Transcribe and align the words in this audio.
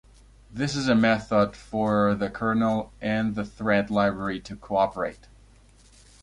This 0.49 0.75
is 0.75 0.87
a 0.87 0.95
method 0.95 1.55
for 1.55 2.15
the 2.15 2.27
kernel 2.27 2.91
and 3.01 3.35
the 3.35 3.45
thread 3.45 3.91
library 3.91 4.39
to 4.39 4.55
cooperate. 4.55 5.27